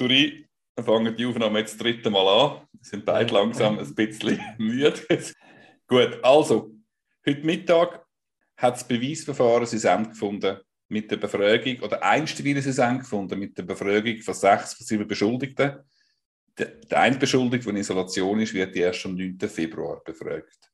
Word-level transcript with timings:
Duri, 0.00 0.46
wir 0.76 0.84
fangen 0.84 1.14
die 1.14 1.26
Aufnahme 1.26 1.58
jetzt 1.58 1.74
das 1.74 1.78
dritte 1.80 2.08
Mal 2.08 2.26
an. 2.26 2.66
Wir 2.72 2.84
sind 2.84 3.04
beide 3.04 3.34
langsam 3.34 3.78
ein 3.78 3.94
bisschen 3.94 4.40
müde. 4.58 4.94
Gut, 5.86 6.18
also, 6.22 6.70
heute 7.26 7.44
Mittag 7.44 8.02
hat 8.56 8.74
das 8.76 8.88
Beweisverfahren 8.88 9.66
sein 9.66 9.98
Ende 9.98 10.08
gefunden 10.08 10.56
mit 10.88 11.10
der 11.10 11.18
Befragung, 11.18 11.80
oder 11.80 12.02
einstweilig 12.02 12.64
sein 12.64 12.92
Ende 12.92 13.02
gefunden 13.02 13.38
mit 13.38 13.58
der 13.58 13.64
Befragung 13.64 14.22
von 14.22 14.32
sechs 14.32 14.72
von 14.72 14.86
sieben 14.86 15.06
Beschuldigten. 15.06 15.80
Der, 16.58 16.66
der 16.66 16.98
eine 16.98 17.18
Beschuldigte, 17.18 17.66
der 17.66 17.74
in 17.74 17.80
Isolation 17.80 18.40
ist, 18.40 18.54
wird 18.54 18.74
erst 18.74 19.04
am 19.04 19.16
9. 19.16 19.38
Februar 19.50 20.02
befragt. 20.02 20.72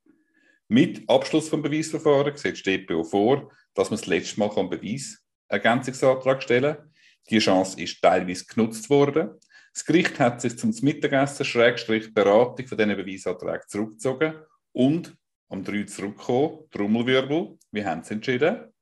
Mit 0.68 1.02
Abschluss 1.08 1.50
des 1.50 1.62
Beweisverfahrens 1.62 2.42
sieht 2.42 2.64
die 2.64 2.86
DPO 2.86 3.02
vor, 3.02 3.50
dass 3.74 3.90
man 3.90 3.98
das 3.98 4.06
letzte 4.06 4.38
Mal 4.38 4.56
einen 4.56 4.70
Beweisergänzungsantrag 4.70 6.44
stellen 6.44 6.76
kann. 6.76 6.92
Die 7.30 7.38
Chance 7.38 7.80
ist 7.80 8.00
teilweise 8.00 8.44
genutzt 8.44 8.88
worden. 8.88 9.30
Das 9.72 9.84
Gericht 9.84 10.18
hat 10.18 10.40
sich 10.40 10.56
zum 10.56 10.72
Mittagessen 10.82 11.44
Schrägstrich 11.44 12.14
Beratung 12.14 12.66
von 12.66 12.78
diesen 12.78 12.96
Beweisanträgen 12.96 13.68
zurückgezogen 13.68 14.34
und 14.72 15.16
am 15.48 15.62
3 15.62 15.84
zurückgekommen, 15.84 16.68
Trommelwirbel, 16.70 17.58
wie 17.70 17.84
haben 17.84 18.02
sie 18.02 18.14
entschieden? 18.14 18.72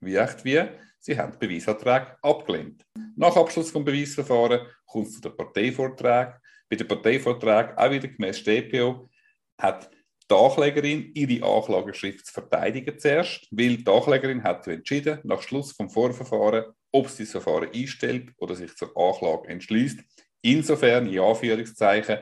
Wie 0.00 0.16
echt 0.16 0.44
wie? 0.44 0.62
Sie 1.00 1.18
haben 1.18 1.32
die 1.32 1.46
Beweisanträge 1.46 2.16
abgelehnt. 2.22 2.84
Nach 3.16 3.36
Abschluss 3.36 3.72
des 3.72 3.84
Beweisverfahrens 3.84 4.62
kommt 4.86 5.06
es 5.08 5.14
zu 5.14 5.20
den 5.20 5.36
Parteivorträgen. 5.36 6.34
Bei 6.68 6.76
den 6.76 6.88
Parteivorträgen, 6.88 7.76
auch 7.76 7.90
wieder 7.90 8.08
gemäß 8.08 8.42
DPO, 8.42 9.08
hat 9.58 9.90
die 10.30 10.34
Anklägerin 10.34 11.10
ihre 11.14 11.46
Anklageschrift 11.46 12.26
zu 12.26 12.32
verteidigen 12.32 12.98
zuerst, 12.98 13.48
weil 13.50 13.78
die 13.78 13.86
Anklägerin 13.86 14.42
hat 14.42 14.66
entschieden, 14.66 15.20
nach 15.24 15.42
Schluss 15.42 15.72
vom 15.72 15.88
Vorverfahren, 15.88 16.66
ob 16.92 17.08
sie 17.08 17.24
das 17.24 17.32
Verfahren 17.32 17.70
einstellt 17.72 18.32
oder 18.38 18.54
sich 18.54 18.74
zur 18.76 18.96
Anklage 18.96 19.48
entschließt. 19.48 20.00
Insofern, 20.42 21.08
in 21.08 21.20
Anführungszeichen, 21.20 22.18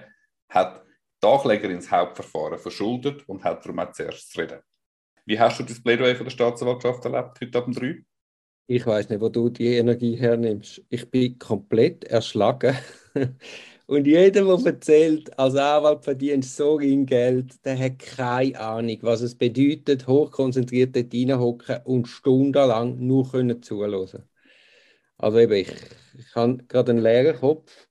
hat 0.49 0.85
die 1.23 1.27
Anklägerin 1.27 1.77
das 1.77 1.91
Hauptverfahren 1.91 2.59
verschuldet 2.59 3.29
und 3.29 3.45
hat 3.45 3.65
darum 3.65 3.81
auch 3.81 3.93
zuerst 3.93 4.31
zu 4.31 4.41
reden. 4.41 4.61
Wie 5.25 5.39
hast 5.41 5.59
du 5.59 5.65
das 5.65 5.83
Plädoyer 5.83 6.15
von 6.15 6.27
der 6.27 6.31
Staatsanwaltschaft 6.31 7.05
erlebt, 7.05 7.41
heute 7.41 7.59
Abend 7.59 7.81
3? 7.81 8.05
Ich 8.69 8.87
weiß 8.87 9.09
nicht, 9.09 9.21
wo 9.21 9.29
du 9.29 9.49
die 9.49 9.77
Energie 9.77 10.17
hernimmst. 10.17 10.83
Ich 10.89 11.09
bin 11.11 11.39
komplett 11.39 12.05
erschlagen. 12.05 12.77
Und 13.87 14.07
jeder, 14.07 14.45
der 14.45 14.67
erzählt, 14.67 15.39
als 15.39 15.55
Anwalt 15.55 16.03
verdienst 16.03 16.57
so 16.57 16.79
viel 16.79 17.05
Geld, 17.07 17.65
der 17.65 17.79
hat 17.79 18.01
keine 18.01 18.59
Ahnung, 18.59 18.99
was 19.03 19.21
es 19.21 19.37
bedeutet, 19.37 20.09
hochkonzentriert 20.09 20.97
dort 20.97 21.15
reinhocken 21.15 21.79
und 21.85 22.09
stundenlang 22.09 22.99
nur 22.99 23.31
können 23.31 23.63
zuhören. 23.63 24.25
Also 25.19 25.39
eben, 25.39 25.53
ich, 25.53 25.73
ich 26.19 26.35
habe 26.35 26.59
gerade 26.69 26.93
einen 26.93 27.03
leeren 27.03 27.37
Kopf. 27.37 27.89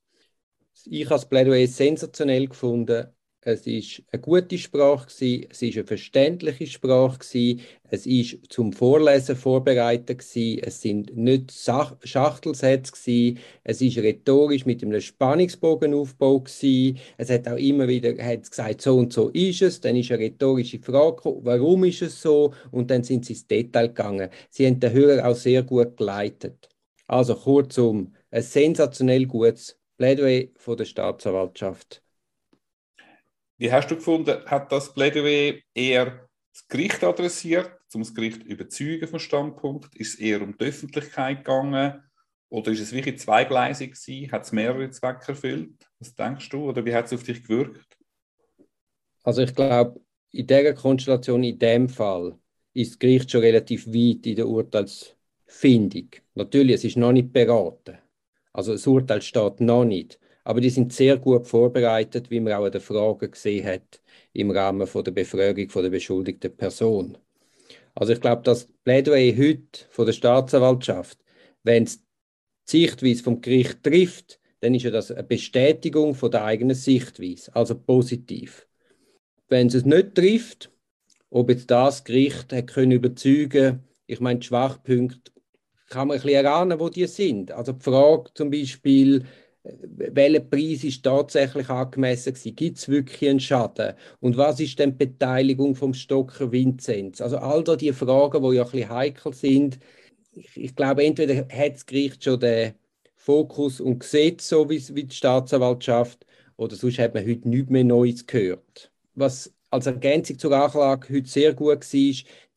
Ich 0.86 1.06
habe 1.06 1.16
das 1.16 1.30
Plädoyer 1.30 1.68
sensationell 1.68 2.48
gefunden 2.48 3.15
es 3.48 3.68
ist 3.68 4.02
eine 4.12 4.22
gute 4.24 4.58
Sprache 4.58 5.06
gewesen, 5.06 5.46
es 5.52 5.62
ist 5.62 5.78
eine 5.78 5.86
verständliche 5.86 6.66
Sprache 6.66 7.20
gewesen, 7.20 7.62
es 7.92 8.08
ist 8.08 8.40
zum 8.50 8.74
Vorlesen 8.74 9.36
vorbereitet 9.36 10.18
gewesen, 10.18 10.62
es 10.64 10.82
sind 10.82 11.16
nicht 11.16 11.52
Sach 11.52 11.96
Schachtelsätze 12.04 12.92
gewesen, 12.92 13.40
es 13.64 13.82
ist 13.82 13.98
rhetorisch 14.00 14.66
mit 14.66 14.84
einem 14.84 15.00
Spannungsbogenaufbau 15.00 16.40
gewesen, 16.40 16.98
es 17.18 17.30
hat 17.30 17.48
auch 17.48 17.58
immer 17.58 17.88
wieder 17.88 18.14
gesagt, 18.14 18.82
so 18.82 18.98
und 18.98 19.14
so 19.14 19.30
ist 19.30 19.62
es, 19.62 19.80
dann 19.80 19.96
ist 19.96 20.12
eine 20.12 20.24
rhetorische 20.24 20.80
Frage 20.80 21.18
gekommen, 21.18 21.42
warum 21.44 21.84
ist 21.84 22.02
es 22.02 22.20
so 22.20 22.52
und 22.72 22.90
dann 22.90 23.04
sind 23.04 23.26
sie 23.26 23.34
ins 23.34 23.46
Detail 23.46 23.90
gegangen. 23.90 24.30
Sie 24.50 24.66
haben 24.66 24.80
den 24.80 24.92
Hörer 24.92 25.28
auch 25.28 25.36
sehr 25.36 25.62
gut 25.62 25.98
geleitet. 25.98 26.68
Also 27.06 27.36
kurzum, 27.36 28.16
ein 28.32 28.42
sensationell 28.42 29.28
gutes 29.28 29.80
Plädoyer 29.98 30.48
von 30.58 30.78
der 30.78 30.86
Staatsanwaltschaft. 30.86 32.05
Wie 33.58 33.72
hast 33.72 33.90
du 33.90 33.96
gefunden, 33.96 34.44
hat 34.46 34.72
das 34.72 34.94
Plädoyer 34.94 35.56
eher 35.74 36.28
das 36.54 36.68
Gericht 36.68 37.04
adressiert, 37.04 37.72
um 37.94 38.02
das 38.02 38.14
Gericht 38.14 38.44
überzeugen 38.44 39.08
vom 39.08 39.20
Standpunkt? 39.20 39.96
Ist 39.96 40.16
es 40.16 40.20
eher 40.20 40.42
um 40.42 40.58
die 40.58 40.66
Öffentlichkeit 40.66 41.38
gegangen? 41.40 42.04
Oder 42.50 42.72
ist 42.72 42.82
es 42.82 42.92
wirklich 42.92 43.20
zweigleisig 43.20 43.94
gewesen? 43.94 44.32
Hat 44.32 44.44
es 44.44 44.52
mehrere 44.52 44.90
Zwecke 44.90 45.30
erfüllt? 45.30 45.88
Was 46.00 46.16
denkst 46.16 46.50
du? 46.50 46.70
Oder 46.70 46.86
wie 46.86 46.94
hat 46.94 47.06
es 47.06 47.14
auf 47.14 47.24
dich 47.24 47.44
gewirkt? 47.44 47.98
Also 49.24 49.42
ich 49.42 49.56
glaube, 49.56 50.02
in 50.32 50.48
dieser 50.48 50.74
Konstellation, 50.74 51.44
in 51.44 51.58
dem 51.58 51.90
Fall, 51.90 52.38
ist 52.74 52.92
das 52.92 53.00
Gericht 53.00 53.32
schon 53.32 53.42
relativ 53.42 53.88
weit 53.88 54.26
in 54.26 54.36
der 54.36 54.48
Urteilsfindung. 54.48 56.10
Natürlich, 56.34 56.76
es 56.76 56.84
ist 56.84 56.98
noch 56.98 57.14
nicht 57.14 57.32
beraten. 57.32 57.98
Also 58.52 58.74
das 58.74 58.86
Urteil 58.86 59.22
steht 59.22 59.62
noch 59.62 59.86
nicht. 59.86 60.20
Aber 60.46 60.62
die 60.62 60.70
sind 60.70 60.94
sehr 60.94 61.18
gut 61.18 61.48
vorbereitet, 61.48 62.30
wie 62.30 62.40
man 62.40 62.54
auch 62.54 62.66
in 62.68 62.72
den 62.72 62.80
Fragen 62.80 63.32
gesehen 63.32 63.66
hat, 63.66 64.02
im 64.32 64.52
Rahmen 64.52 64.88
von 64.88 65.04
der 65.04 65.12
Befragung 65.12 65.70
von 65.70 65.84
der 65.84 65.90
beschuldigten 65.90 66.56
Person. 66.56 67.18
Also 67.96 68.14
ich 68.14 68.22
glaube, 68.22 68.44
das 68.44 68.70
Plädoyer 68.84 69.36
heute 69.36 69.86
von 69.90 70.06
der 70.06 70.14
Staatsanwaltschaft, 70.14 71.18
wenn 71.64 71.84
es 71.84 71.98
die 71.98 72.04
Sichtweise 72.66 73.24
vom 73.24 73.42
Gericht 73.42 73.84
trifft, 73.84 74.40
dann 74.60 74.76
ist 74.76 74.84
ja 74.84 74.92
das 74.92 75.12
eine 75.12 75.24
Bestätigung 75.24 76.14
von 76.14 76.30
der 76.32 76.44
eigenen 76.44 76.76
Sichtweise, 76.76 77.56
also 77.56 77.76
positiv. 77.76 78.68
Wenn 79.48 79.68
es 79.68 79.84
nicht 79.84 80.16
trifft, 80.16 80.72
ob 81.32 81.50
jetzt 81.50 81.72
das 81.72 82.04
Gericht 82.04 82.54
hat 82.54 82.68
können 82.68 82.92
überzeugen, 82.92 83.84
ich 84.06 84.20
meine, 84.20 84.40
die 84.40 84.48
Schwachpunkte 84.48 85.32
kann 85.90 86.08
man 86.08 86.18
ein 86.18 86.22
bisschen 86.22 86.46
erahnen, 86.46 86.80
wo 86.80 86.90
die 86.90 87.08
sind. 87.08 87.52
Also 87.52 87.72
die 87.72 87.84
Frage 87.84 88.32
zum 88.34 88.52
Beispiel, 88.52 89.26
welcher 89.98 90.40
Preis 90.42 90.84
ist 90.84 91.04
tatsächlich 91.04 91.70
angemessen 91.70 92.34
gewesen? 92.34 92.56
Gibt 92.56 92.78
es 92.78 92.88
wirklich 92.90 93.30
einen 93.30 93.40
Schaden? 93.40 93.94
Und 94.20 94.38
was 94.38 94.60
ist 94.60 94.78
denn 94.80 94.92
die 94.98 95.06
Beteiligung 95.06 95.76
vom 95.76 95.94
Stocker 95.94 96.52
Vinzenz? 96.52 97.22
Also 97.22 97.38
all 97.38 97.64
da 97.64 97.76
die 97.76 97.94
Fragen, 97.94 98.44
die 98.44 98.56
ja 98.56 98.64
ein 98.64 98.72
bisschen 98.72 98.90
heikel 98.90 99.34
sind. 99.34 99.80
Ich, 100.34 100.56
ich 100.58 100.76
glaube, 100.76 101.04
entweder 101.06 101.36
hat 101.36 101.74
das 101.74 101.86
Gericht 101.86 102.24
schon 102.24 102.40
den 102.40 102.74
Fokus 103.16 103.82
und 103.82 104.04
sieht 104.04 104.42
so 104.42 104.70
wie, 104.70 104.82
wie 104.96 105.06
die 105.06 105.16
Staatsanwaltschaft, 105.16 106.26
oder 106.58 106.76
sonst 106.76 107.00
hat 107.00 107.14
man 107.14 107.26
heute 107.26 107.50
nichts 107.50 107.70
mehr 107.70 107.84
Neues 107.84 108.26
gehört. 108.28 108.92
Was 109.16 109.54
als 109.72 109.88
Ergänzung 109.88 110.40
zur 110.40 110.54
Anklage 110.54 111.14
heute 111.14 111.28
sehr 111.28 111.54
gut 111.54 111.68
war, 111.70 111.78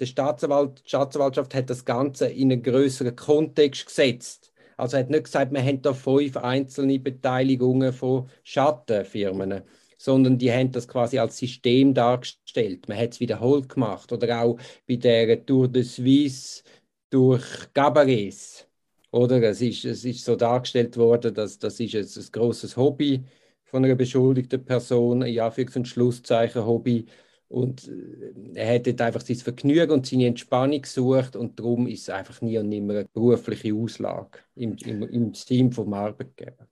die 0.01 0.07
Staatsanwalt, 0.07 0.83
Staatsanwaltschaft 0.85 1.55
hat 1.55 1.71
das 1.71 1.85
Ganze 1.85 2.27
in 2.29 2.53
einen 2.53 2.63
größeren 2.63 3.17
Kontext 3.17 3.87
gesetzt. 3.87 4.48
Also 4.79 4.97
er 4.97 5.03
hat 5.03 5.11
nicht 5.11 5.25
gesagt, 5.25 5.53
wir 5.53 5.63
haben 5.63 5.83
da 5.83 5.93
fünf 5.93 6.37
einzelne 6.37 6.99
Beteiligungen 7.01 7.93
von 7.93 8.31
Schattenfirmen, 8.45 9.63
sondern 9.99 10.39
die 10.39 10.53
haben 10.53 10.73
das 10.73 10.89
quasi 10.89 11.19
als 11.19 11.37
System 11.39 11.95
dargestellt. 11.95 12.89
Man 12.89 12.97
hat 12.99 13.13
es 13.13 13.21
wiederholt 13.21 13.69
gemacht 13.69 14.13
oder 14.13 14.43
auch 14.43 14.59
bei 14.89 14.97
der 14.97 15.45
Tour 15.45 15.69
de 15.69 15.83
Suisse 15.83 16.63
durch 17.11 17.73
Gabarets. 17.75 18.69
Oder 19.11 19.43
es 19.43 19.61
ist, 19.63 19.85
es 19.85 20.05
ist 20.05 20.25
so 20.25 20.37
dargestellt 20.37 20.97
worden, 20.97 21.35
dass 21.35 21.59
das 21.59 21.81
ist 21.81 21.95
ein, 21.95 22.05
ein 22.05 22.33
großes 22.33 22.77
Hobby 22.77 23.25
von 23.65 23.85
einer 23.85 23.95
beschuldigten 23.97 24.65
Person, 24.65 25.27
ja, 25.27 25.51
für 25.51 25.67
ein 25.75 25.85
Schlusszeichen 25.85 26.65
Hobby 26.65 27.07
und 27.49 27.89
äh, 27.89 28.33
er 28.55 28.75
hat 28.75 28.87
dort 28.87 29.01
einfach 29.01 29.21
sein 29.23 29.37
Vergnügen 29.37 29.91
und 29.91 30.07
seine 30.07 30.27
Entspannung 30.27 30.83
gesucht 30.83 31.35
und 31.35 31.59
darum 31.59 31.87
ist 31.87 32.03
es 32.03 32.11
einfach 32.11 32.41
nie 32.43 32.59
und 32.59 32.69
nimmer 32.69 32.95
eine 32.95 33.09
berufliche 33.13 33.75
Auslage 33.75 34.41
im, 34.55 34.77
im, 34.85 35.03
im 35.03 35.33
Team 35.33 35.73
vom 35.73 35.93
Arbeitgeber. 35.93 36.69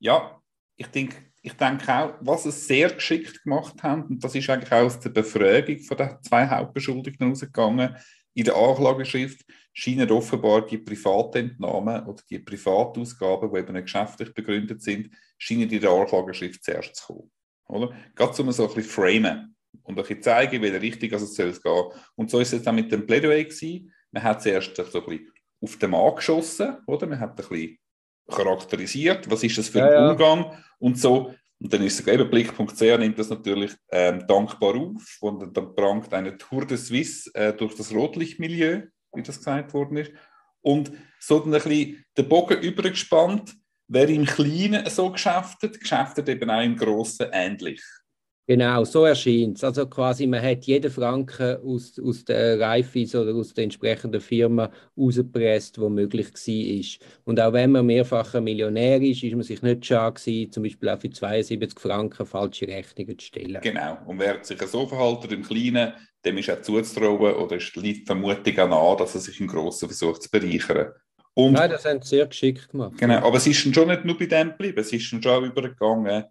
Ja, 0.00 0.40
ich 0.76 0.88
denke, 0.88 1.16
ich 1.42 1.52
denke 1.52 1.92
auch, 1.92 2.14
was 2.20 2.42
sie 2.44 2.50
sehr 2.50 2.90
geschickt 2.90 3.42
gemacht 3.42 3.82
haben, 3.82 4.04
und 4.04 4.24
das 4.24 4.34
ist 4.34 4.50
eigentlich 4.50 4.72
auch 4.72 4.84
aus 4.84 5.00
der 5.00 5.10
Befragung 5.10 5.78
von 5.80 5.96
den 5.96 6.18
zwei 6.22 6.46
Hauptbeschuldigten 6.46 7.26
herausgegangen, 7.26 7.96
in 8.34 8.44
der 8.44 8.56
Anklageschrift 8.56 9.44
scheinen 9.72 10.10
offenbar 10.10 10.66
die 10.66 10.78
Privatentnahmen 10.78 12.06
oder 12.06 12.22
die 12.28 12.38
Privatausgaben, 12.38 13.52
die 13.52 13.58
eben 13.58 13.74
geschäftlich 13.74 14.32
begründet 14.34 14.82
sind, 14.82 15.10
scheinen 15.38 15.70
in 15.70 15.80
der 15.80 15.90
Anklageschrift 15.90 16.62
zuerst 16.62 16.96
zu 16.96 17.06
kommen. 17.06 17.30
Oder? 17.66 17.94
Gerade 18.14 18.42
um 18.42 18.52
so 18.52 18.68
ein 18.68 18.74
bisschen 18.74 18.90
framen 18.90 19.56
und 19.82 19.96
bisschen 19.96 20.22
zeigen, 20.22 20.62
welche 20.62 20.80
Richtung 20.80 21.12
es 21.12 21.34
soll 21.34 21.52
gehen. 21.52 21.84
Und 22.14 22.30
so 22.30 22.40
ist 22.40 22.52
es 22.52 22.62
dann 22.62 22.74
mit 22.74 22.92
dem 22.92 23.06
Plädoyer 23.06 23.44
gewesen. 23.44 23.92
Man 24.10 24.22
hat 24.22 24.42
zuerst 24.42 24.76
so 24.76 24.82
ein 24.82 24.90
bisschen 24.90 25.32
auf 25.60 25.76
den 25.76 25.90
Mann 25.90 26.14
geschossen, 26.14 26.76
oder? 26.86 27.06
Man 27.06 27.20
hat 27.20 27.30
ein 27.30 27.36
bisschen 27.36 27.78
charakterisiert, 28.30 29.30
was 29.30 29.42
ist 29.42 29.58
das 29.58 29.68
für 29.68 29.82
ein 29.82 29.92
ja, 29.92 30.10
Umgang 30.10 30.52
und 30.78 30.98
so. 30.98 31.34
Und 31.60 31.72
dann 31.72 31.82
ist 31.82 32.06
eben 32.06 32.30
Blick.ch 32.30 32.80
nimmt 32.98 33.18
das 33.18 33.30
natürlich 33.30 33.72
ähm, 33.90 34.24
dankbar 34.26 34.76
auf 34.76 35.16
und 35.20 35.56
dann 35.56 35.74
prangt 35.74 36.12
eine 36.14 36.36
Tour 36.38 36.64
de 36.64 36.76
Suisse 36.76 37.30
äh, 37.34 37.52
durch 37.52 37.74
das 37.74 37.92
Rotlichtmilieu, 37.92 38.82
wie 39.12 39.22
das 39.22 39.38
gesagt 39.38 39.74
worden 39.74 39.96
ist. 39.96 40.12
Und 40.60 40.92
so 41.18 41.40
dann 41.40 41.54
ein 41.54 41.62
bisschen 41.62 42.04
den 42.16 42.28
Bogen 42.28 42.60
übergespannt, 42.60 43.56
wer 43.88 44.08
im 44.08 44.24
Kleinen 44.24 44.88
so 44.88 45.10
geschäftet, 45.10 45.80
geschäftet 45.80 46.28
eben 46.28 46.50
auch 46.50 46.62
im 46.62 46.76
Grossen 46.76 47.28
ähnlich. 47.32 47.82
Genau, 48.48 48.82
so 48.84 49.04
erscheint 49.04 49.58
es. 49.58 49.64
Also 49.64 49.86
quasi, 49.86 50.26
man 50.26 50.40
hat 50.40 50.64
jeden 50.64 50.90
Franken 50.90 51.58
aus, 51.62 52.00
aus 52.02 52.24
der 52.24 52.58
Reifeis 52.58 53.14
oder 53.14 53.34
aus 53.34 53.52
der 53.52 53.64
entsprechenden 53.64 54.22
Firma 54.22 54.70
rausgepresst, 54.96 55.78
wo 55.78 55.90
möglich 55.90 56.28
war. 56.32 57.08
Und 57.26 57.40
auch 57.40 57.52
wenn 57.52 57.72
man 57.72 57.84
mehrfacher 57.84 58.40
Millionär 58.40 59.02
ist, 59.02 59.22
ist 59.22 59.34
man 59.34 59.42
sich 59.42 59.60
nicht 59.60 59.84
schade 59.84 60.18
gewesen, 60.18 60.50
zum 60.50 60.62
Beispiel 60.62 60.88
auch 60.88 60.98
für 60.98 61.10
72 61.10 61.78
Franken 61.78 62.24
falsche 62.24 62.66
Rechnungen 62.66 63.18
zu 63.18 63.26
stellen. 63.26 63.60
Genau. 63.60 63.98
Und 64.06 64.18
wer 64.18 64.42
sich 64.42 64.62
so 64.62 64.86
verhält 64.86 65.30
im 65.30 65.42
Kleinen, 65.42 65.92
dem 66.24 66.38
ist 66.38 66.50
auch 66.50 66.62
zuzutrauen 66.62 67.34
oder 67.34 67.56
ist 67.56 67.76
die 67.76 68.02
Vermutung 68.06 68.70
nah, 68.70 68.96
dass 68.96 69.14
er 69.14 69.20
sich 69.20 69.38
im 69.40 69.46
Grossen 69.46 69.90
versucht 69.90 70.22
zu 70.22 70.30
bereichern. 70.30 70.92
Und, 71.34 71.52
Nein, 71.52 71.68
das 71.68 71.84
haben 71.84 72.00
sie 72.00 72.16
sehr 72.16 72.26
geschickt 72.26 72.70
gemacht. 72.70 72.96
Genau, 72.96 73.18
aber 73.18 73.36
es 73.36 73.46
ist 73.46 73.58
schon 73.58 73.88
nicht 73.88 74.06
nur 74.06 74.16
bei 74.16 74.24
dem 74.24 74.48
geblieben, 74.48 74.78
es 74.78 74.90
ist 74.90 75.02
schon 75.02 75.20
übergegangen 75.20 76.24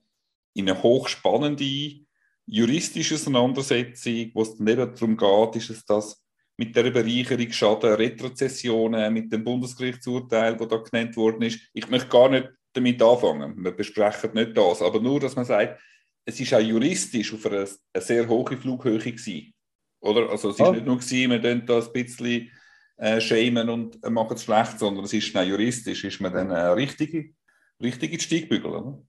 in 0.55 0.67
eine 0.67 0.81
hochspannende 0.81 2.06
juristische 2.47 3.15
Auseinandersetzung, 3.15 4.31
wo 4.33 4.41
es 4.41 4.57
dann 4.57 4.67
eben 4.67 4.95
darum 4.95 5.17
geht, 5.17 5.61
ist 5.61 5.69
es 5.69 5.85
das 5.85 6.23
mit 6.57 6.75
der 6.75 6.89
Bereicherung 6.89 7.51
Schaden, 7.51 7.93
Retrozessionen, 7.93 9.13
mit 9.13 9.31
dem 9.31 9.43
Bundesgerichtsurteil, 9.43 10.57
das 10.57 10.67
da 10.67 10.77
genannt 10.77 11.15
worden 11.15 11.43
ist. 11.43 11.59
Ich 11.73 11.87
möchte 11.89 12.07
gar 12.07 12.29
nicht 12.29 12.49
damit 12.73 13.01
anfangen. 13.01 13.63
Wir 13.63 13.71
besprechen 13.71 14.31
nicht 14.33 14.57
das, 14.57 14.81
aber 14.81 14.99
nur, 14.99 15.19
dass 15.19 15.35
man 15.35 15.45
sagt, 15.45 15.79
es 16.25 16.39
ist 16.39 16.53
auch 16.53 16.59
juristisch 16.59 17.33
auf 17.33 17.45
einer, 17.45 17.67
eine 17.93 18.03
sehr 18.03 18.27
hohe 18.27 18.57
Flughöhe 18.57 18.97
gewesen. 18.97 19.53
Oder? 20.01 20.29
Also 20.29 20.49
es 20.49 20.59
ist 20.59 20.65
oh. 20.65 20.71
nicht 20.71 20.85
nur 20.85 20.97
gewesen, 20.97 21.31
wir 21.31 21.41
tun 21.41 21.63
da 21.65 21.79
ein 21.79 21.93
bisschen 21.93 22.51
äh, 22.97 23.21
schämen 23.21 23.69
und 23.69 24.03
äh, 24.03 24.09
machen 24.09 24.35
es 24.35 24.43
schlecht, 24.43 24.79
sondern 24.79 25.05
es 25.05 25.13
ist 25.13 25.35
auch 25.35 25.43
juristisch, 25.43 26.03
ist 26.03 26.19
man 26.19 26.33
dann 26.33 26.49
äh, 26.49 26.67
richtige, 26.67 27.33
richtige 27.81 28.19
Steigbügel. 28.19 28.71
Oder? 28.71 29.01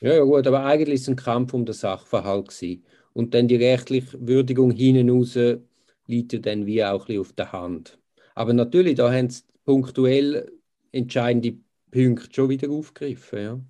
Ja, 0.00 0.14
ja, 0.14 0.22
gut, 0.22 0.46
aber 0.46 0.64
eigentlich 0.64 0.94
ist 0.94 1.02
es 1.02 1.08
ein 1.08 1.16
Kampf 1.16 1.52
um 1.52 1.66
den 1.66 1.74
Sachverhalt 1.74 2.48
gewesen. 2.48 2.84
Und 3.12 3.34
dann 3.34 3.48
die 3.48 3.56
rechtliche 3.56 4.16
Würdigung 4.26 4.70
hinten 4.70 5.10
raus 5.10 5.38
liegt 6.06 6.32
ja 6.32 6.38
dann 6.38 6.64
wie 6.66 6.82
auch 6.84 7.08
ein 7.08 7.18
auf 7.18 7.32
der 7.32 7.52
Hand. 7.52 7.98
Aber 8.34 8.52
natürlich, 8.52 8.96
da 8.96 9.12
haben 9.12 9.28
sie 9.28 9.42
punktuell 9.64 10.50
entscheidende 10.92 11.58
Punkte 11.90 12.28
schon 12.32 12.48
wieder 12.48 12.70
aufgegriffen. 12.70 13.38
Ja. 13.38 13.60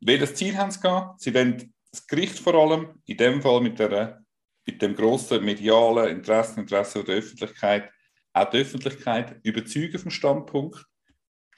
Welches 0.00 0.34
Ziel 0.34 0.56
haben 0.56 0.70
sie 0.70 0.80
gehabt? 0.80 1.20
Sie 1.20 1.34
wollen 1.34 1.72
das 1.90 2.06
Gericht 2.06 2.38
vor 2.38 2.54
allem, 2.54 2.88
in 3.06 3.16
dem 3.16 3.42
Fall 3.42 3.60
mit, 3.60 3.78
der, 3.78 4.22
mit 4.66 4.80
dem 4.80 4.94
grossen 4.94 5.44
medialen 5.44 6.16
Interesse, 6.16 6.60
Interesse 6.60 7.02
der 7.02 7.16
Öffentlichkeit, 7.16 7.90
auch 8.32 8.48
die 8.50 8.58
Öffentlichkeit 8.58 9.40
überzeugen 9.42 9.98
vom 9.98 10.10
Standpunkt, 10.10 10.86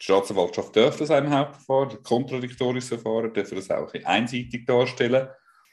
die 0.02 0.06
Staatsanwaltschaft 0.06 0.74
darf 0.74 0.96
das 0.96 1.12
einem 1.12 1.30
Hauptverfahren, 1.30 1.90
das 1.90 2.02
kontradiktorisches 2.02 2.88
Verfahren 2.88 3.32
darf 3.32 3.50
das 3.50 3.70
auch 3.70 3.94
einseitig 4.04 4.66
darstellen. 4.66 5.28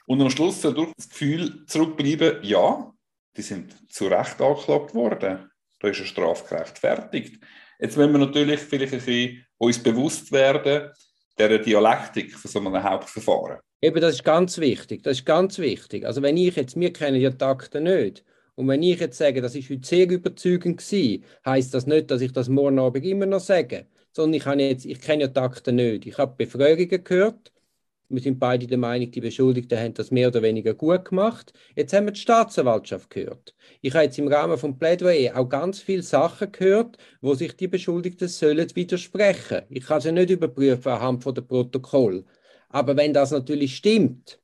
Und 0.06 0.20
am 0.20 0.30
Schluss 0.30 0.62
soll 0.62 0.72
durch 0.72 0.92
das 0.96 1.08
Gefühl 1.08 1.66
zurückbleiben, 1.66 2.38
ja, 2.42 2.92
die 3.36 3.42
sind 3.42 3.74
zu 3.92 4.06
Recht 4.06 4.40
angeklagt 4.40 4.94
worden. 4.94 5.50
Da 5.80 5.88
ist 5.88 5.98
ein 5.98 6.06
Strafgerecht 6.06 6.78
fertig. 6.78 7.40
Jetzt 7.80 7.96
müssen 7.96 8.12
wir 8.12 8.18
natürlich 8.18 8.60
vielleicht 8.60 8.92
ein 8.92 9.00
bisschen 9.00 9.46
uns 9.58 9.82
bewusst 9.82 10.30
werden, 10.30 10.92
der 11.36 11.58
Dialektik 11.58 12.32
von 12.36 12.50
so 12.50 12.60
einem 12.60 12.80
Hauptverfahren. 12.80 13.58
Eben, 13.82 14.00
das 14.00 14.14
ist 14.14 14.24
ganz 14.24 14.58
wichtig. 14.58 15.02
Das 15.02 15.18
ist 15.18 15.26
ganz 15.26 15.58
wichtig. 15.58 16.06
Also 16.06 16.22
wenn 16.22 16.36
ich 16.36 16.54
jetzt, 16.54 16.78
wir 16.78 16.92
kennen 16.92 17.20
ja 17.20 17.30
die 17.30 17.44
Akten 17.44 17.82
nicht. 17.84 18.24
Und 18.54 18.68
wenn 18.68 18.82
ich 18.82 19.00
jetzt 19.00 19.18
sage, 19.18 19.40
das 19.40 19.56
ist 19.56 19.70
heute 19.70 19.86
sehr 19.86 20.08
überzeugend 20.08 20.78
gewesen, 20.78 21.24
heißt 21.46 21.74
das 21.74 21.86
nicht, 21.86 22.10
dass 22.12 22.20
ich 22.20 22.32
das 22.32 22.48
morgen 22.48 22.78
Abend 22.78 23.04
immer 23.04 23.26
noch 23.26 23.40
sage 23.40 23.86
sondern 24.12 24.34
ich, 24.34 24.46
habe 24.46 24.62
jetzt, 24.62 24.84
ich 24.86 25.00
kenne 25.00 25.22
ja 25.24 25.28
die 25.28 25.40
Akten 25.40 25.76
nicht. 25.76 26.06
Ich 26.06 26.18
habe 26.18 26.34
Befragungen 26.36 27.04
gehört. 27.04 27.52
Wir 28.08 28.20
sind 28.20 28.40
beide 28.40 28.66
der 28.66 28.78
Meinung, 28.78 29.10
die 29.12 29.20
Beschuldigten 29.20 29.78
haben 29.78 29.94
das 29.94 30.10
mehr 30.10 30.28
oder 30.28 30.42
weniger 30.42 30.74
gut 30.74 31.04
gemacht. 31.04 31.52
Jetzt 31.76 31.92
haben 31.92 32.06
wir 32.06 32.12
die 32.12 32.20
Staatsanwaltschaft 32.20 33.08
gehört. 33.08 33.54
Ich 33.82 33.94
habe 33.94 34.04
jetzt 34.04 34.18
im 34.18 34.26
Rahmen 34.26 34.58
von 34.58 34.76
Plädoyer 34.76 35.38
auch 35.38 35.48
ganz 35.48 35.80
viele 35.80 36.02
Sachen 36.02 36.50
gehört, 36.50 36.98
wo 37.20 37.34
sich 37.34 37.56
die 37.56 37.68
Beschuldigten 37.68 38.26
sollen 38.26 38.74
widersprechen. 38.74 39.62
Ich 39.68 39.86
kann 39.86 40.00
sie 40.00 40.10
nicht 40.10 40.30
überprüfen 40.30 40.90
anhand 40.90 41.24
der 41.24 41.42
Protokoll. 41.42 42.24
Aber 42.68 42.96
wenn 42.96 43.12
das 43.12 43.30
natürlich 43.30 43.76
stimmt, 43.76 44.40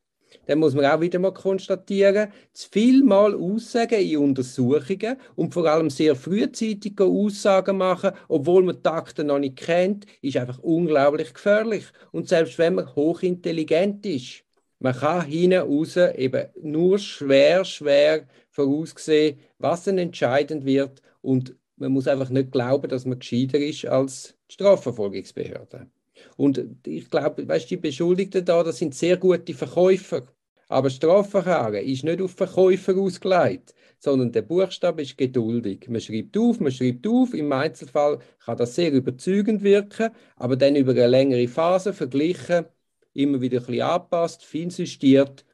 dann 0.46 0.58
muss 0.58 0.74
man 0.74 0.84
auch 0.84 1.00
wieder 1.00 1.18
mal 1.18 1.32
konstatieren, 1.32 2.28
zu 2.52 2.68
viel 2.70 3.02
Mal 3.02 3.34
Aussagen 3.34 4.00
in 4.00 4.18
Untersuchungen 4.18 5.16
und 5.34 5.54
vor 5.54 5.66
allem 5.66 5.90
sehr 5.90 6.14
frühzeitig 6.14 7.00
Aussagen 7.00 7.78
machen, 7.78 8.12
obwohl 8.28 8.62
man 8.62 8.82
die 8.82 8.88
Akten 8.88 9.28
noch 9.28 9.38
nicht 9.38 9.56
kennt, 9.56 10.06
ist 10.22 10.36
einfach 10.36 10.58
unglaublich 10.58 11.32
gefährlich. 11.34 11.84
Und 12.12 12.28
selbst 12.28 12.58
wenn 12.58 12.74
man 12.74 12.94
hochintelligent 12.94 14.04
ist, 14.06 14.44
man 14.78 14.94
kann 14.94 15.24
hinten 15.24 15.60
raus 15.60 15.96
eben 15.96 16.46
nur 16.62 16.98
schwer, 16.98 17.64
schwer 17.64 18.26
voraussehen, 18.50 19.38
was 19.58 19.84
dann 19.84 19.98
entscheidend 19.98 20.64
wird 20.64 21.00
und 21.22 21.56
man 21.76 21.92
muss 21.92 22.08
einfach 22.08 22.30
nicht 22.30 22.52
glauben, 22.52 22.88
dass 22.88 23.04
man 23.04 23.18
gescheiter 23.18 23.58
ist 23.58 23.86
als 23.86 24.34
die 24.48 24.54
Strafverfolgungsbehörde. 24.54 25.90
Und 26.36 26.64
ich 26.86 27.10
glaube, 27.10 27.46
weißt, 27.46 27.70
die 27.70 27.76
Beschuldigten 27.76 28.44
da, 28.44 28.62
das 28.62 28.78
sind 28.78 28.94
sehr 28.94 29.16
gute 29.16 29.54
Verkäufer. 29.54 30.22
Aber 30.68 30.90
Strafverfahren 30.90 31.84
ist 31.84 32.04
nicht 32.04 32.20
auf 32.20 32.32
Verkäufer 32.32 32.96
ausgelegt, 32.96 33.72
sondern 33.98 34.32
der 34.32 34.42
Buchstabe 34.42 35.02
ist 35.02 35.16
geduldig. 35.16 35.88
Man 35.88 36.00
schreibt 36.00 36.36
auf, 36.36 36.58
man 36.58 36.72
schreibt 36.72 37.06
auf. 37.06 37.34
Im 37.34 37.52
Einzelfall 37.52 38.18
kann 38.44 38.56
das 38.56 38.74
sehr 38.74 38.90
überzeugend 38.92 39.62
wirken, 39.62 40.10
aber 40.36 40.56
dann 40.56 40.74
über 40.74 40.92
eine 40.92 41.06
längere 41.06 41.46
Phase 41.46 41.92
verglichen, 41.92 42.66
immer 43.14 43.40
wieder 43.40 43.60
ein 43.60 43.66
bisschen 43.66 43.82
angepasst, 43.82 44.44
fein 44.44 44.68
justiert, 44.70 45.44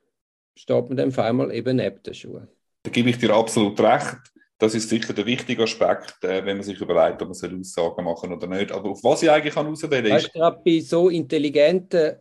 steht 0.54 0.88
man 0.88 0.96
dann 0.96 1.08
auf 1.08 1.18
einmal 1.18 1.52
eben 1.54 1.76
neben 1.76 2.02
den 2.02 2.14
Schuhen. 2.14 2.48
Da 2.82 2.90
gebe 2.90 3.10
ich 3.10 3.18
dir 3.18 3.34
absolut 3.34 3.78
recht. 3.80 4.16
Das 4.62 4.76
ist 4.76 4.88
sicher 4.88 5.12
der 5.12 5.26
wichtige 5.26 5.64
Aspekt, 5.64 6.22
äh, 6.22 6.46
wenn 6.46 6.56
man 6.56 6.62
sich 6.62 6.80
überlegt, 6.80 7.20
ob 7.20 7.30
man 7.30 7.60
Aussagen 7.60 8.04
machen 8.04 8.30
soll 8.30 8.32
oder 8.32 8.46
nicht. 8.46 8.70
Aber 8.70 8.90
auf 8.90 9.02
was 9.02 9.24
ich 9.24 9.28
eigentlich 9.28 9.56
auswählen 9.56 10.04
kann, 10.04 10.16
ist... 10.16 10.32
Gerade 10.32 10.60
bei 10.64 10.78
so 10.78 11.08
intelligenten 11.08 12.18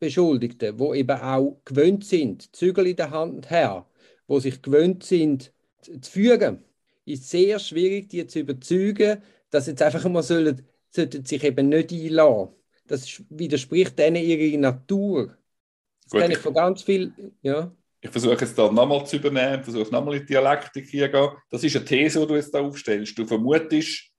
Beschuldigten, 0.00 0.76
wo 0.80 0.94
eben 0.94 1.16
auch 1.16 1.60
gewöhnt 1.64 2.04
sind, 2.04 2.56
Zügel 2.56 2.88
in 2.88 2.96
der 2.96 3.12
Hand 3.12 3.50
her, 3.50 3.86
wo 4.26 4.40
sich 4.40 4.60
gewöhnt 4.62 5.04
sind 5.04 5.52
zu 5.80 6.10
fügen, 6.10 6.64
ist 7.04 7.30
sehr 7.30 7.60
schwierig, 7.60 8.08
die 8.08 8.26
zu 8.26 8.40
überzeugen, 8.40 9.22
dass 9.50 9.68
jetzt 9.68 9.80
einfach 9.80 10.04
mal 10.08 10.24
sollen, 10.24 10.66
sollten 10.90 11.24
sich 11.24 11.44
eben 11.44 11.68
nicht 11.68 11.92
einlassen. 11.92 12.48
Das 12.88 13.22
widerspricht 13.28 13.96
denen 13.96 14.24
ihrer 14.24 14.58
Natur. 14.58 15.36
Das 16.02 16.10
Gut, 16.10 16.20
kenne 16.20 16.34
ich 16.34 16.40
von 16.40 16.52
ganz 16.52 16.82
viel, 16.82 17.12
ja. 17.42 17.72
Ich 18.06 18.12
versuche 18.12 18.36
jetzt 18.40 18.56
da 18.56 18.70
nochmal 18.70 19.04
zu 19.04 19.16
übernehmen, 19.16 19.64
versuche 19.64 19.90
nochmal 19.92 20.14
in 20.14 20.20
die 20.20 20.26
Dialektik 20.26 20.88
hier 20.88 21.10
zu 21.10 21.18
gehen. 21.18 21.30
Das 21.50 21.64
ist 21.64 21.74
eine 21.74 21.84
These, 21.84 22.20
die 22.20 22.26
du 22.28 22.36
jetzt 22.36 22.54
da 22.54 22.60
aufstellst. 22.60 23.18
Du 23.18 23.26
vermutest, 23.26 24.10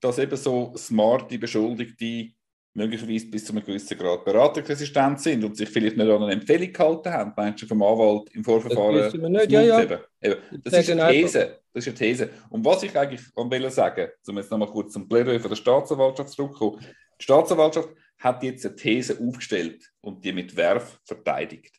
dass 0.00 0.18
eben 0.18 0.36
so 0.36 0.72
smarte 0.74 1.38
Beschuldigte 1.38 2.30
möglicherweise 2.72 3.26
bis 3.26 3.44
zu 3.44 3.52
einem 3.52 3.64
gewissen 3.64 3.98
Grad 3.98 4.24
beratungsresistent 4.24 5.20
sind 5.20 5.44
und 5.44 5.54
sich 5.54 5.68
vielleicht 5.68 5.98
nicht 5.98 6.08
an 6.08 6.22
eine 6.22 6.32
Empfehlung 6.32 6.72
gehalten 6.72 7.12
haben, 7.12 7.32
meinst 7.36 7.62
du, 7.62 7.66
vom 7.66 7.82
Anwalt 7.82 8.30
im 8.34 8.42
Vorverfahren 8.42 8.96
das 8.96 9.12
nicht. 9.12 9.50
Ja, 9.50 9.62
ja. 9.62 9.82
Eben. 9.82 10.38
Das 10.62 10.72
ist 10.72 10.90
eine 10.90 11.10
These. 11.10 11.58
Das 11.74 11.86
ist 11.86 11.88
eine 11.88 11.98
These. 11.98 12.30
Und 12.48 12.64
was 12.64 12.82
ich 12.82 12.96
eigentlich 12.96 13.22
will 13.36 13.70
sagen, 13.70 14.08
um 14.26 14.36
jetzt 14.38 14.50
nochmal 14.50 14.68
kurz 14.68 14.94
zum 14.94 15.06
Plädoyer 15.06 15.40
von 15.40 15.50
der 15.50 15.56
Staatsanwaltschaft 15.56 16.30
zurückzukommen, 16.30 16.80
die 17.20 17.24
Staatsanwaltschaft 17.24 17.90
hat 18.18 18.42
jetzt 18.42 18.64
eine 18.64 18.76
These 18.76 19.18
aufgestellt 19.20 19.90
und 20.00 20.24
die 20.24 20.32
mit 20.32 20.56
Werf 20.56 21.00
verteidigt. 21.04 21.74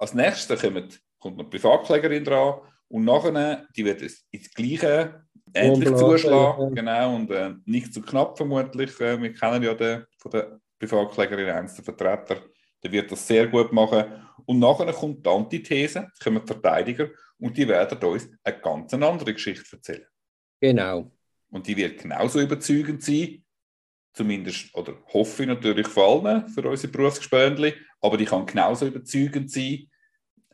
Als 0.00 0.14
nächstes 0.14 0.62
kommt, 0.62 0.98
kommt 1.18 1.38
eine 1.38 1.48
Privatklägerin 1.48 2.24
dran 2.24 2.60
und 2.88 3.04
nachher, 3.04 3.66
die 3.76 3.84
wird 3.84 4.00
ins 4.00 4.50
Gleiche 4.54 5.26
ähnlich 5.52 5.94
zuschlagen, 5.94 6.74
genau, 6.74 7.16
und 7.16 7.30
äh, 7.30 7.52
nicht 7.66 7.92
zu 7.92 8.00
knapp 8.00 8.38
vermutlich. 8.38 8.98
Äh, 8.98 9.20
wir 9.20 9.34
kennen 9.34 9.62
ja 9.62 9.74
den 9.74 10.06
von 10.16 10.30
der 10.30 10.58
Privatklägerin 10.78 11.50
eins 11.50 11.74
der 11.74 11.84
Vertreter, 11.84 12.36
der 12.82 12.92
wird 12.92 13.12
das 13.12 13.26
sehr 13.26 13.46
gut 13.48 13.72
machen. 13.72 14.04
Und 14.46 14.58
nachher 14.58 14.90
kommt 14.94 15.26
die 15.26 15.28
Antithese, 15.30 16.08
kommen 16.22 16.40
die 16.40 16.46
Verteidiger 16.46 17.10
und 17.38 17.54
die 17.58 17.68
werden 17.68 17.98
uns 18.02 18.26
eine 18.42 18.58
ganz 18.58 18.94
andere 18.94 19.34
Geschichte 19.34 19.76
erzählen. 19.76 20.06
Genau. 20.62 21.12
Und 21.50 21.66
die 21.66 21.76
wird 21.76 22.00
genauso 22.00 22.40
überzeugend 22.40 23.02
sein, 23.02 23.44
zumindest, 24.12 24.74
oder 24.74 24.94
hoffe 25.12 25.42
ich 25.42 25.48
natürlich 25.48 25.86
vor 25.86 26.24
allem 26.24 26.48
für 26.48 26.68
unsere 26.68 26.92
Berufsgespöntli, 26.92 27.74
aber 28.00 28.16
die 28.16 28.24
kann 28.24 28.46
genauso 28.46 28.86
überzeugend 28.86 29.50
sein, 29.50 29.86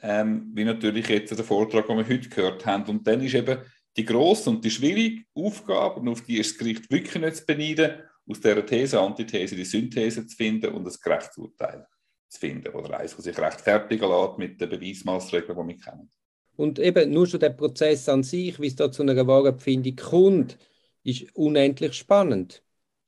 ähm, 0.03 0.51
wie 0.55 0.65
natürlich 0.65 1.09
jetzt 1.09 1.37
der 1.37 1.45
Vortrag, 1.45 1.87
den 1.87 1.99
wir 1.99 2.09
heute 2.09 2.29
gehört 2.29 2.67
haben. 2.67 2.85
Und 2.91 3.07
dann 3.07 3.23
ist 3.23 3.35
eben 3.35 3.59
die 3.97 4.05
grosse 4.05 4.51
und 4.51 4.65
die 4.65 4.71
schwierige 4.71 5.23
Aufgabe, 5.35 6.01
und 6.01 6.09
auf 6.09 6.23
die 6.23 6.39
ist 6.39 6.53
das 6.53 6.59
Gericht 6.59 6.91
wirklich 6.91 7.23
nicht 7.23 7.37
zu 7.37 7.47
beneiden, 7.47 8.03
aus 8.29 8.41
dieser 8.41 8.67
These, 8.67 9.01
Antithese, 9.01 9.55
die 9.55 9.65
Synthese 9.65 10.27
zu 10.27 10.37
finden 10.37 10.73
und 10.73 10.87
ein 10.87 10.95
gerechtes 11.03 11.37
Urteil 11.39 11.87
zu 12.29 12.41
finden. 12.41 12.75
Oder 12.75 12.99
eins, 12.99 13.15
das 13.15 13.25
sich 13.25 13.39
rechtfertigen 13.39 14.09
lässt 14.09 14.39
mit 14.39 14.61
den 14.61 14.69
Beweismaßregeln, 14.69 15.57
die 15.57 15.69
wir 15.69 15.79
kennen. 15.79 16.11
Und 16.57 16.79
eben 16.79 17.13
nur 17.13 17.27
schon 17.27 17.41
der 17.41 17.51
Prozess 17.51 18.09
an 18.09 18.23
sich, 18.23 18.59
wie 18.61 18.67
es 18.67 18.77
da 18.77 18.91
zu 18.91 19.03
einer 19.03 19.27
wahren 19.27 19.55
Befindung 19.55 19.97
kommt, 19.97 20.59
ist 21.05 21.35
unendlich 21.37 21.95
spannend. 21.95 22.63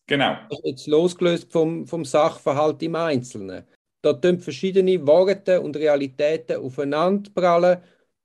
Genau. 0.09 0.37
Jetzt 0.65 0.87
losgelöst 0.87 1.53
vom, 1.53 1.87
vom 1.87 2.05
Sachverhalt 2.05 2.83
im 2.83 2.97
Einzelnen. 2.97 3.65
da 4.03 4.13
tun 4.15 4.41
verschiedene 4.41 5.07
Worte 5.07 5.61
und 5.61 5.77
Realitäten 5.77 6.57
aufeinander 6.57 7.31
prallen 7.35 7.79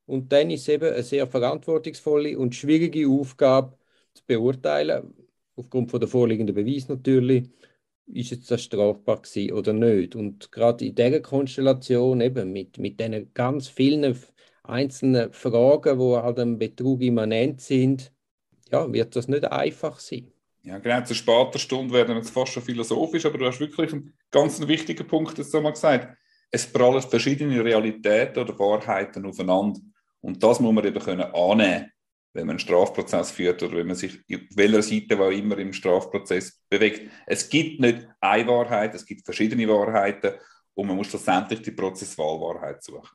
und 0.05 0.31
dann 0.31 0.49
ist 0.49 0.61
es 0.61 0.69
eben 0.69 0.93
eine 0.93 1.03
sehr 1.03 1.27
verantwortungsvolle 1.27 2.37
und 2.37 2.55
schwierige 2.55 3.07
Aufgabe 3.07 3.77
zu 4.13 4.23
beurteilen, 4.25 5.13
aufgrund 5.55 5.91
von 5.91 5.99
der 5.99 6.09
vorliegenden 6.09 6.55
Beweis 6.55 6.87
natürlich, 6.87 7.49
ist 8.07 8.31
jetzt 8.31 8.51
das 8.51 8.63
strafbar 8.63 9.21
gewesen 9.21 9.53
oder 9.53 9.73
nicht. 9.73 10.15
Und 10.15 10.51
gerade 10.51 10.85
in 10.85 10.95
dieser 10.95 11.21
Konstellation 11.21 12.21
eben 12.21 12.51
mit, 12.51 12.77
mit 12.77 12.99
diesen 12.99 13.33
ganz 13.33 13.67
vielen 13.69 14.17
einzelnen 14.63 15.31
Fragen, 15.31 15.99
die 15.99 16.15
halt 16.17 16.37
dem 16.37 16.57
Betrug 16.57 17.01
immanent 17.01 17.61
sind, 17.61 18.11
ja, 18.71 18.91
wird 18.91 19.15
das 19.15 19.27
nicht 19.27 19.45
einfach 19.45 19.99
sein. 19.99 20.32
Ja, 20.65 20.79
genau, 20.79 21.03
zu 21.03 21.13
später 21.13 21.59
Stunde 21.59 21.93
werden 21.93 22.09
wir 22.09 22.15
jetzt 22.15 22.29
fast 22.29 22.53
schon 22.53 22.63
philosophisch, 22.63 23.25
aber 23.25 23.37
du 23.37 23.45
hast 23.45 23.59
wirklich 23.59 23.91
einen 23.91 24.13
ganz 24.31 24.65
wichtigen 24.65 25.05
Punkt 25.05 25.37
jetzt 25.37 25.53
mal 25.53 25.71
gesagt. 25.71 26.17
Es 26.51 26.71
prallen 26.71 27.01
verschiedene 27.01 27.63
Realitäten 27.63 28.39
oder 28.41 28.57
Wahrheiten 28.57 29.25
aufeinander. 29.25 29.81
Und 30.21 30.41
das 30.41 30.61
muss 30.61 30.73
man 30.73 30.85
eben 30.85 31.03
können 31.03 31.33
annehmen, 31.33 31.91
wenn 32.31 32.47
man 32.47 32.53
einen 32.53 32.59
Strafprozess 32.59 33.31
führt 33.31 33.61
oder 33.61 33.75
wenn 33.75 33.87
man 33.87 33.97
sich 33.97 34.19
auf 34.19 34.39
welcher 34.55 34.81
Seite 34.81 35.19
auch 35.19 35.31
immer 35.31 35.57
im 35.57 35.73
Strafprozess 35.73 36.61
bewegt. 36.69 37.11
Es 37.25 37.49
gibt 37.49 37.81
nicht 37.81 38.07
eine 38.21 38.47
Wahrheit, 38.47 38.95
es 38.95 39.05
gibt 39.05 39.25
verschiedene 39.25 39.67
Wahrheiten 39.67 40.35
und 40.75 40.87
man 40.87 40.95
muss 40.95 41.07
schlussendlich 41.07 41.61
die 41.61 41.71
Prozesswahlwahrheit 41.71 42.81
suchen. 42.81 43.09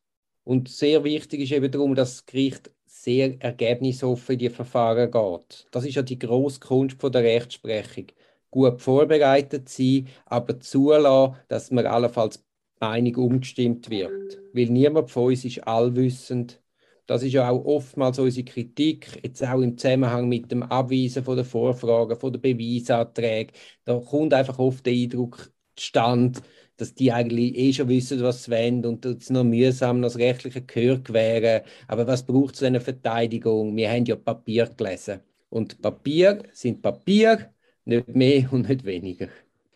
Und 0.45 0.69
sehr 0.69 1.02
wichtig 1.02 1.40
ist 1.40 1.52
eben 1.52 1.71
darum, 1.71 1.95
dass 1.95 2.17
das 2.17 2.26
Gericht 2.26 2.71
sehr 3.02 3.40
ergebnisoffen 3.40 4.35
in 4.35 4.38
die 4.38 4.50
Verfahren 4.50 5.11
geht. 5.11 5.67
Das 5.71 5.85
ist 5.85 5.95
ja 5.95 6.02
die 6.02 6.19
grosse 6.19 6.61
Kunst 6.61 7.00
von 7.00 7.12
der 7.12 7.23
Rechtsprechung. 7.23 8.07
Gut 8.50 8.81
vorbereitet 8.81 9.69
sein, 9.69 10.09
aber 10.26 10.59
zulassen, 10.61 11.37
dass 11.49 11.71
man 11.71 11.87
allenfalls 11.87 12.45
Meinung 12.81 13.17
umgestimmt 13.17 13.90
wird. 13.90 14.38
Weil 14.52 14.67
niemand 14.67 15.11
von 15.11 15.26
uns 15.26 15.45
ist 15.45 15.67
allwissend. 15.67 16.62
Das 17.07 17.23
ist 17.23 17.33
ja 17.33 17.49
auch 17.49 17.64
oftmals 17.64 18.19
unsere 18.19 18.45
Kritik, 18.45 19.21
jetzt 19.23 19.43
auch 19.43 19.61
im 19.61 19.78
Zusammenhang 19.78 20.28
mit 20.28 20.50
dem 20.52 20.62
Abweisen 20.62 21.25
von 21.25 21.37
der 21.37 21.45
Vorfragen, 21.45 22.19
von 22.19 22.33
den 22.33 22.43
Beweisanträgen. 22.43 23.52
Da 23.85 23.99
kommt 23.99 24.35
einfach 24.35 24.59
oft 24.59 24.85
der 24.85 24.93
Eindruck 24.93 25.50
zustande, 25.75 26.40
dass 26.78 26.94
die 26.94 27.12
eigentlich 27.12 27.56
eh 27.56 27.73
schon 27.73 27.88
wissen, 27.88 28.23
was 28.23 28.44
sie 28.44 28.52
wollen 28.52 28.87
und 28.87 29.04
es 29.04 29.30
noch 29.30 29.44
mühsam 29.44 30.00
noch 30.00 30.08
das 30.08 30.18
rechtliche 30.18 30.62
Gehör 30.62 30.99
gewähren. 30.99 31.62
Aber 31.88 32.06
was 32.06 32.25
braucht 32.25 32.54
es 32.54 32.62
eine 32.62 32.80
Verteidigung? 32.80 33.76
Wir 33.76 33.90
haben 33.90 34.04
ja 34.06 34.16
Papier 34.16 34.70
gelesen. 34.76 35.20
Und 35.50 35.82
Papier 35.82 36.42
sind 36.52 36.80
Papier, 36.80 37.52
nicht 37.85 38.08
mehr 38.08 38.49
und 38.52 38.68
nicht 38.68 38.85
weniger. 38.85 39.28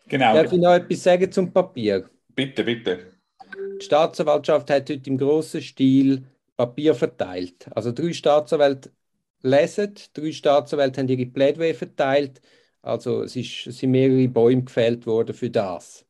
Genau. 0.09 0.35
Darf 0.35 0.53
ich 0.53 0.61
noch 0.61 0.75
etwas 0.75 1.03
sagen 1.03 1.31
zum 1.33 1.53
Papier? 1.53 2.09
Bitte, 2.35 2.63
bitte. 2.65 2.99
Die 3.81 3.85
Staatsanwaltschaft 3.85 4.71
hat 4.71 4.89
heute 4.89 5.11
im 5.11 5.19
grossen 5.19 5.61
Stil 5.61 6.23
Papier 6.57 6.95
verteilt. 6.95 7.67
Also 7.75 7.91
drei 7.91 8.13
Staatsanwälte 8.13 8.93
lesen, 9.43 9.95
drei 10.15 10.31
Staatsanwälte 10.31 11.01
haben 11.01 11.09
ihre 11.09 11.27
Plädoyer 11.27 11.75
verteilt. 11.75 12.41
Also 12.83 13.23
es, 13.23 13.35
ist, 13.35 13.67
es 13.67 13.79
sind 13.79 13.91
mehrere 13.91 14.29
Bäume 14.29 14.63
gefällt 14.65 15.07
worden 15.07 15.35
für 15.35 15.51
das. 15.51 16.05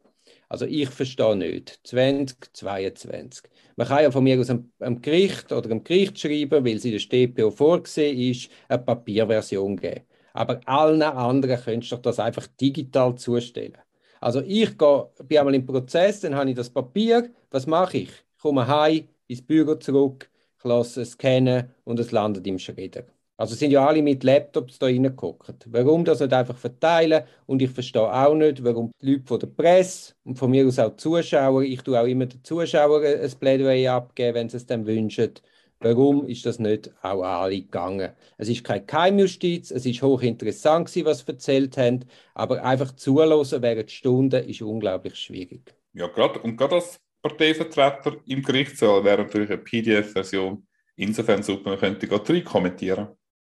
Also 0.53 0.67
ich 0.67 0.91
verstehe 0.91 1.35
nicht. 1.35 1.81
2022. 1.85 3.45
Man 3.77 3.89
kann 3.89 4.03
ja 4.03 4.11
von 4.11 4.23
mir 4.23 4.39
aus 4.39 4.51
am 4.51 5.01
Gericht 5.01 5.51
oder 5.51 5.71
am 5.71 5.83
Gericht 5.83 6.19
schreiben, 6.19 6.63
weil 6.63 6.79
sie 6.79 6.91
in 6.91 6.93
der 6.93 6.99
StPO 6.99 7.51
vorgesehen 7.51 8.19
ist, 8.19 8.51
eine 8.69 8.83
Papierversion 8.83 9.79
geben. 9.79 10.03
Aber 10.35 10.61
allen 10.67 11.01
anderen 11.01 11.59
könntest 11.59 11.93
du 11.93 11.97
das 11.97 12.19
einfach 12.21 12.47
digital 12.49 13.15
zustellen. 13.15 13.79
Also 14.21 14.43
ich 14.43 14.77
gehe, 14.77 15.09
bin 15.27 15.39
einmal 15.39 15.55
im 15.55 15.65
Prozess, 15.65 16.21
dann 16.21 16.35
habe 16.35 16.51
ich 16.51 16.57
das 16.57 16.69
Papier. 16.69 17.31
Was 17.51 17.67
mache 17.67 17.97
ich? 17.97 18.11
Ich 18.11 18.43
komme 18.43 18.67
heim, 18.67 19.09
ins 19.29 19.41
Büro 19.41 19.77
zurück, 19.77 20.31
ich 20.59 20.65
lasse 20.65 21.01
es 21.01 21.13
scannen 21.13 21.71
und 21.85 21.99
es 21.99 22.13
landet 22.13 22.47
im 22.47 22.59
Schredder. 22.59 23.05
Also 23.43 23.57
sind 23.57 23.73
ja 23.73 23.85
alle 23.85 24.03
mit 24.03 24.23
Laptops 24.23 24.79
da 24.79 24.87
reingeguckt. 24.87 25.67
Warum 25.67 26.05
das 26.05 26.21
nicht 26.21 26.33
einfach 26.33 26.57
verteilen? 26.57 27.25
Und 27.47 27.61
ich 27.61 27.71
verstehe 27.71 28.01
auch 28.03 28.37
nicht, 28.37 28.63
warum 28.63 28.93
die 29.01 29.15
Leute 29.15 29.27
von 29.27 29.41
der 29.41 29.49
Presse 29.49 30.15
und 30.23 30.39
von 30.39 30.49
mir 30.49 30.65
aus 30.65 30.79
auch 30.79 30.91
die 30.91 30.99
Zuschauer, 30.99 31.63
ich 31.63 31.83
tue 31.83 32.01
auch 32.01 32.07
immer 32.07 32.27
den 32.27 32.45
Zuschauern 32.45 33.05
ein 33.05 33.31
Plädoyer 33.41 33.95
abgeben, 33.95 34.37
wenn 34.37 34.49
sie 34.49 34.59
es 34.59 34.67
dann 34.67 34.87
wünschen. 34.87 35.33
Warum 35.81 36.25
ist 36.29 36.47
das 36.47 36.61
nicht 36.61 36.93
auch 37.03 37.25
alle 37.25 37.63
gegangen? 37.63 38.13
Es 38.39 38.49
ist 38.49 38.63
keine 38.63 38.87
Keimjustiz, 38.87 39.73
es 39.73 39.87
ist 39.87 40.03
hochinteressant 40.03 40.95
was 41.05 41.19
sie 41.19 41.27
erzählt 41.27 41.77
haben, 41.77 42.05
aber 42.35 42.63
einfach 42.63 42.93
zuhören 42.95 43.61
während 43.61 43.91
Stunden 43.91 44.49
ist 44.49 44.63
unglaublich 44.63 45.17
schwierig. 45.17 45.75
Ja, 45.95 46.07
gerade, 46.07 46.39
und 46.39 46.57
gerade 46.57 46.77
als 46.77 47.01
Parteivertreter 47.21 48.19
im 48.25 48.41
Gerichtssaal 48.41 49.03
wäre 49.03 49.25
natürlich 49.25 49.51
eine 49.51 49.59
PDF-Version 49.59 50.65
insofern 50.95 51.43
super, 51.43 51.71
man 51.71 51.79
könnte 51.81 52.07
gerade 52.07 52.33
rein 52.33 52.45
kommentieren. 52.45 53.09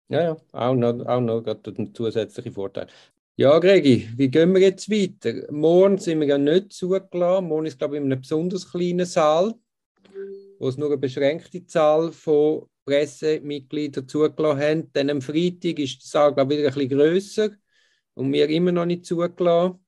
Ja, 0.08 0.22
ja, 0.22 0.36
auch 0.52 0.74
noch, 0.74 1.06
auch 1.06 1.20
noch 1.20 1.44
ein 1.46 1.94
zusätzlicher 1.94 2.52
Vorteil. 2.52 2.88
Ja, 3.36 3.58
Gregi, 3.58 4.08
wie 4.16 4.28
gehen 4.28 4.54
wir 4.54 4.60
jetzt 4.60 4.90
weiter? 4.90 5.50
Morgen 5.50 5.98
sind 5.98 6.20
wir 6.20 6.26
ja 6.26 6.38
nicht 6.38 6.72
zugelassen. 6.72 7.46
Morgen 7.46 7.66
ist, 7.66 7.78
glaube 7.78 7.96
ich, 7.96 8.02
in 8.02 8.12
einem 8.12 8.20
besonders 8.20 8.70
kleinen 8.70 9.06
Saal, 9.06 9.54
wo 10.58 10.68
es 10.68 10.76
nur 10.76 10.88
eine 10.88 10.98
beschränkte 10.98 11.66
Zahl 11.66 12.12
von 12.12 12.66
Pressemitgliedern 12.84 14.06
zugelassen 14.06 14.60
haben. 14.60 14.92
Dann 14.92 15.10
am 15.10 15.22
Freitag 15.22 15.78
ist 15.78 16.02
der 16.02 16.06
Saal, 16.06 16.34
glaube 16.34 16.52
ich, 16.52 16.60
wieder 16.60 16.68
ein 16.68 16.74
bisschen 16.74 16.98
grösser 16.98 17.50
und 18.12 18.32
wir 18.32 18.48
immer 18.50 18.72
noch 18.72 18.84
nicht 18.84 19.06
zugelassen. 19.06 19.84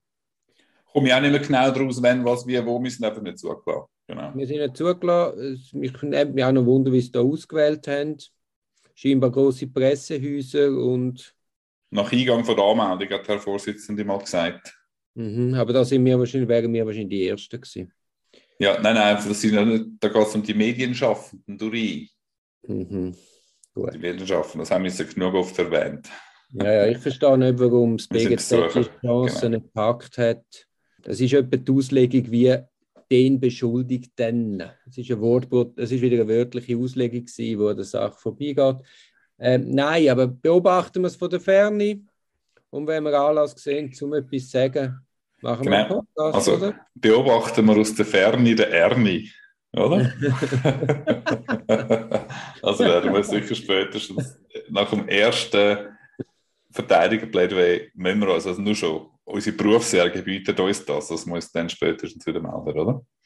Komme 0.93 1.09
ich 1.09 1.15
auch 1.15 1.21
nicht 1.21 1.31
mehr 1.31 1.41
genau 1.41 1.71
daraus, 1.71 2.03
wenn, 2.03 2.25
was, 2.25 2.47
wie, 2.47 2.65
wo, 2.65 2.83
wir 2.83 2.91
sind 2.91 3.05
einfach 3.05 3.23
nicht 3.23 3.39
zugelassen. 3.39 3.87
Genau. 4.09 4.33
Wir 4.35 4.47
sind 4.47 4.59
nicht 4.59 4.77
zugelassen. 4.77 5.63
Mich 5.75 6.03
nimmt 6.03 6.35
mich 6.35 6.45
auch 6.45 6.53
noch 6.53 6.65
Wunder, 6.65 6.91
wie 6.91 7.01
sie 7.01 7.13
da 7.13 7.21
ausgewählt 7.21 7.87
haben 7.87 8.17
scheinbar 8.97 9.31
große 9.31 9.69
Pressehäuser 9.69 10.71
und. 10.71 11.35
Nach 11.91 12.11
Eingang 12.11 12.45
von 12.45 12.57
der 12.57 12.65
Anmeldung 12.65 13.19
hat 13.19 13.29
Herr 13.29 13.39
Vorsitzende 13.39 14.05
mal 14.05 14.19
gesagt. 14.19 14.77
Mhm, 15.15 15.55
aber 15.55 15.73
da 15.73 15.85
sind 15.85 16.05
wir 16.05 16.19
wahrscheinlich, 16.19 16.49
wären 16.49 16.73
wir 16.73 16.85
wahrscheinlich 16.85 17.11
die 17.11 17.29
Ersten 17.29 17.61
gewesen. 17.61 17.93
Ja, 18.59 18.81
nein, 18.81 18.95
nein, 18.95 19.17
das 19.17 19.41
sind 19.41 19.55
ja 19.55 19.65
nicht, 19.65 19.85
da 20.01 20.09
geht 20.09 20.27
es 20.27 20.35
um 20.35 20.43
die 20.43 20.55
Medienschaffenden 20.55 21.59
durch. 21.59 22.11
Mhm. 22.67 23.15
Gut. 23.73 23.95
Die 23.95 23.99
Medienschaffenden, 23.99 24.61
das 24.61 24.71
haben 24.71 24.85
wir 24.85 24.91
jetzt 24.91 25.15
genug 25.15 25.35
oft 25.35 25.59
erwähnt. 25.59 26.09
Ja, 26.53 26.73
ja, 26.73 26.87
ich 26.87 26.99
verstehe 26.99 27.37
nicht, 27.39 27.59
warum 27.59 27.99
das 27.99 28.09
BGZ 28.09 28.51
die 28.51 28.89
Chancen 29.07 29.41
genau. 29.41 29.49
nicht 29.49 29.63
gepackt 29.65 30.19
hat. 30.19 30.45
Das 31.03 31.21
ist 31.21 31.33
etwa 31.35 31.57
die 31.57 31.73
Auslegung 31.73 32.31
wie 32.31 32.57
den 33.11 33.41
Beschuldigten. 33.41 34.63
Es 34.87 34.99
ist, 34.99 35.11
ein 35.11 35.21
Wortbrot, 35.21 35.79
es 35.79 35.93
ist 35.93 36.03
wieder 36.03 36.17
eine 36.17 36.29
wörtliche 36.29 36.77
Auslegung, 36.77 37.25
gewesen, 37.25 37.59
wo 37.59 37.73
der 37.73 37.85
Sache 37.85 38.19
vorbeigeht. 38.19 38.77
Ähm, 39.39 39.71
nein, 39.71 40.09
aber 40.09 40.27
beobachten 40.27 41.03
wir 41.03 41.09
es 41.09 41.17
von 41.17 41.31
der 41.31 41.41
Ferne. 41.41 42.01
Und 42.71 42.87
wenn 42.87 43.05
wir 43.05 43.19
Anlass 43.19 43.53
sehen, 43.53 43.93
um 44.01 44.15
etwas 44.15 44.45
zu 44.45 44.51
sagen, 44.51 44.99
machen 45.41 45.65
genau. 45.65 45.77
wir 45.77 45.79
einen 45.79 45.89
Podcast, 45.89 46.35
also, 46.35 46.57
oder? 46.57 46.75
Beobachten 46.95 47.67
wir 47.67 47.77
aus 47.77 47.95
der 47.95 48.07
Ferne 48.07 48.55
den 48.55 48.71
Ernie, 48.71 49.31
oder? 49.73 49.97
also 52.63 52.85
werden 52.85 53.13
wir 53.13 53.23
sicher 53.23 53.55
spätestens 53.55 54.39
nach 54.69 54.91
dem 54.91 55.09
ersten 55.09 55.97
Verteidiger-Plädoyer 56.71 57.81
müssen 57.95 58.21
wir 58.21 58.35
uns 58.35 58.47
also 58.47 58.61
nur 58.61 58.75
schon 58.75 59.07
unsere 59.27 59.57
Berufsjahre 59.57 60.11
gebietet 60.11 60.59
uns 60.59 60.85
das, 60.85 61.09
das 61.09 61.27
muss 61.27 61.53
dann 61.53 61.69
spätestens 61.69 62.27
wieder 62.27 62.41
melden, 62.41 62.79
oder? 62.79 63.07